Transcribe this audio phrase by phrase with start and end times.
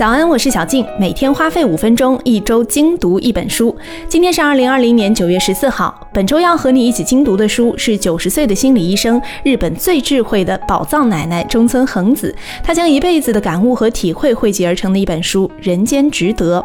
[0.00, 3.76] 早安，我是小静，每天花费五分钟，一周精读一本书。
[4.08, 16.58] 今天是二零二零年九月十四号，本周要和你一起精读的书是九十岁的心理医生、日本最智慧的宝藏奶奶中村恒子，她将一辈子的感悟和体会汇集而成的一本书《人间值得》。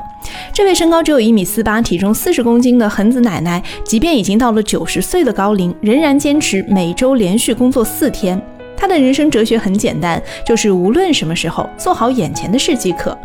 [0.53, 8.41] 这位身高只有一米四八、体重四十公斤的恒子奶奶，即便已经到了九十岁的高龄，仍然坚持每周连续工作四天。
[8.77, 13.17] 他的人生哲学很简单，就是无论什么时候做好眼前的事即可。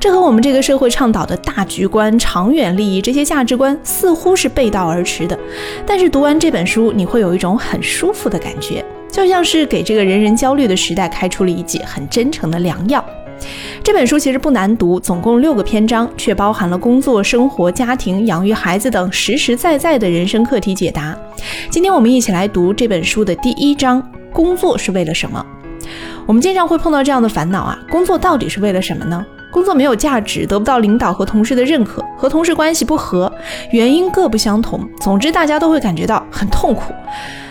[0.00, 5.38] 这和我们这个社会倡导的大局观、长远利益这些价值观似乎是背道而驰的。
[5.86, 13.04] 但是读完这本书，你会有一种很舒服的感觉，就像是给这个人人焦虑的时代开出了一剂很真诚的良药。
[13.82, 21.14] 这本书其实不难读，总共六个篇章，却包含了工作、生活、家庭、养育孩子等实实在在的人生课题解答。
[21.68, 24.02] 今天我们一起来读这本书的第一章。
[24.34, 25.46] 工作是为了什么？
[26.26, 29.24] 我们经常会碰到这样的烦恼啊，工作到底是为了什么呢？
[29.52, 33.32] 工作没有价值，得不到领导和同事的认可，和同事关系不和，
[33.70, 34.84] 原因各不相同。
[35.00, 36.92] 总之，大家都会感觉到很痛苦。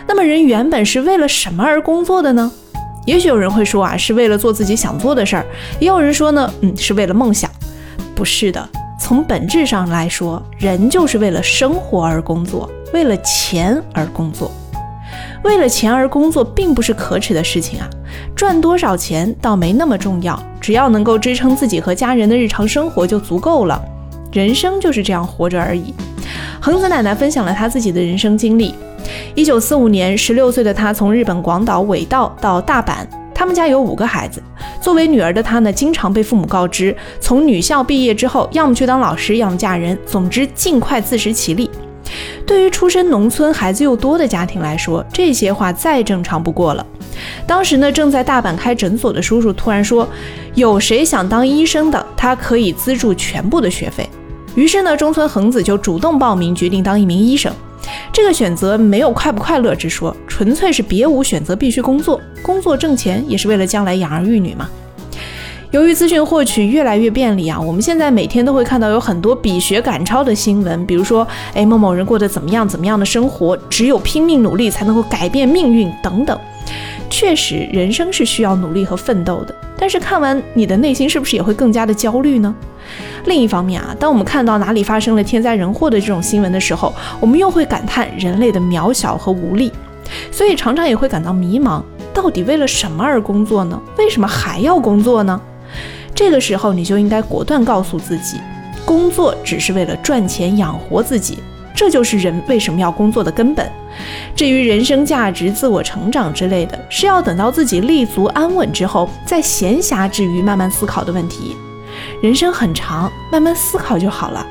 [0.05, 2.51] 那么，人原本是为了什么而工作的呢？
[3.05, 5.43] 也许有人会说啊，是为了做自己想做的事儿；
[5.79, 7.49] 也有人说呢，嗯，是为了梦想。
[8.13, 8.67] 不是的，
[8.99, 14.51] 从本质上来说，人就是为了生活而工作，为了钱而工作。
[15.43, 17.87] 为了钱而工作，并不是可耻的事情啊！
[18.35, 23.81] 赚多少钱倒没那么重要，只要能够支撑自己和家人的日常生活就足够了。
[24.31, 25.93] 人生就是这样活着而已。
[26.61, 28.73] 恒子奶奶分享了她自己的人生经历：
[29.35, 33.05] 一九四五年，十六岁的她从日本广岛尾道到大阪，
[33.35, 34.41] 他们家有五个孩子。
[34.81, 41.69] 作为女儿的她呢，经常被父母告知，从女校毕业之后，要么去当老师，要么嫁人，总之尽快自食其力。
[42.45, 46.85] 对于出身农村、孩子又多的家庭来说，这些话再正常不过了。
[47.47, 50.07] 当时呢，正在大阪开诊所的叔叔突然说
[50.55, 52.05] ：“有谁想当医生的？
[52.17, 54.07] 他可以资助全部的学费。”
[54.55, 57.51] 于是呢，中村恒子就主动报名，决定当一名医生。
[58.11, 62.19] 这个选择没有快不快乐之说，纯粹是别无选择，必须工作。
[62.41, 64.69] 工作挣钱也是为了将来养儿育女嘛。
[65.73, 76.39] 由于资讯获取越来越便利啊，我们现在每天都会看到有很多比学赶超的新闻，比如说，哎，某某人过得怎么样怎么样的生活，只有拼命努力才能够改变命运等等。
[77.09, 79.55] 确实，人生是需要努力和奋斗的。
[79.75, 82.53] 但是看完，你的内心是不是也会更加的焦虑呢？
[83.25, 89.71] 另一方面啊，当我们看到哪里发生了天灾人祸的这种新闻的时候，我们又会感叹人类的渺小和无力，
[90.31, 91.81] 所以常常也会感到迷茫。
[92.13, 93.81] 到底为了什么而工作呢？
[93.97, 95.41] 为什么还要工作呢？
[96.15, 98.37] 这个时候，你就应该果断告诉自己，
[98.85, 101.39] 工作只是为了赚钱养活自己，
[101.75, 103.69] 这就是人为什么要工作的根本。
[104.35, 111.55] 至于人生价值、自我成长之类的，是要等到自己立足安稳之后，在闲暇之余慢慢思考的问题。
[112.21, 114.45] 人生很长，慢慢思考就好了。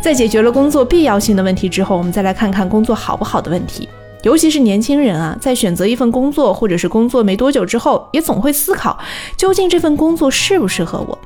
[0.00, 3.88] 在解决了工作必要性的问题之后，我们再来看看工作好不好的问题。
[4.28, 8.98] 尤其是年轻人啊，在选择一份工作或者是工作没多久之后，也总会思考，
[9.38, 11.18] 究竟这份工作适不适合我。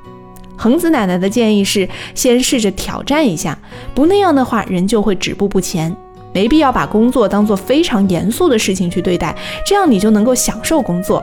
[0.56, 3.58] 恒子奶奶的建议是，先试着挑战一下，
[3.92, 5.92] 不那样的话，人就会止步不前。
[6.32, 9.36] 没必要把工作当做非常严肃的事情去对待，
[9.66, 11.20] 这样你就能够享受工作。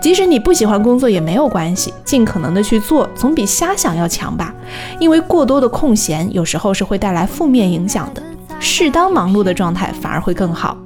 [0.00, 4.54] 即使你不喜欢工作也没有关系，尽可能的去做，总比瞎想要强吧。
[5.00, 8.22] 因为过多的空闲有时候是会带来负面影响的，
[8.60, 10.78] 适当忙碌的状态反而会更好。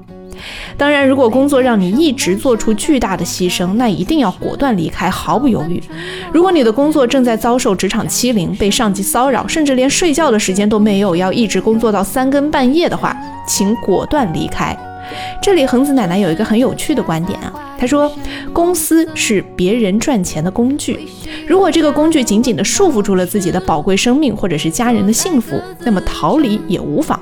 [0.76, 5.82] 当然，如果工作让你一直做出巨大的牺牲，那一定要果断离开，毫不犹豫。
[6.32, 14.76] 如果你的工作正在遭受职场欺凌，被上级骚扰，甚至连睡觉的时间都没有，要一直工作到三更半夜的话，请果断离开。
[15.42, 18.12] 这里恒子奶奶有一个很有趣的观点啊，她说，
[18.52, 21.08] 公司是别人赚钱的工具，
[21.48, 27.18] 如果这个工具紧紧地束缚住了自己的宝贵生命或者是家人的幸福，那么逃离也无妨。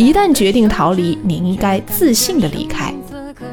[0.00, 2.90] 一旦决定逃离，你应该自信的离开。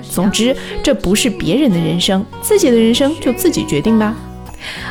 [0.01, 4.15] 总之，这不是别人的人生，自己的人生就自己决定吧。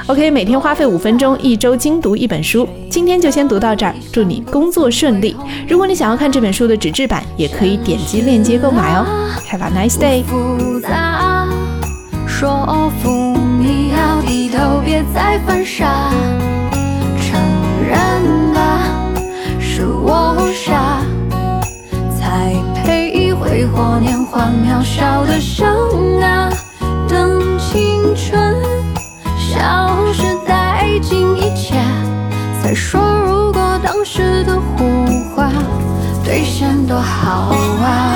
[0.07, 2.69] OK，每天花费五分钟，一周精读一本书。
[2.91, 5.35] 今天就先读到这儿，祝你工作顺利。
[5.67, 9.07] 如果你想要看这本书的纸质版，也可以点击链接购买哦。
[9.51, 10.25] Have a nice day。
[12.27, 16.13] 说服你要低头，别再犯傻。
[24.97, 26.51] 笑，的生啊，
[27.07, 28.57] 等青春
[29.37, 31.75] 消失殆尽一切，
[32.63, 35.53] 再说如果当时的胡话
[36.25, 38.16] 兑现多好啊。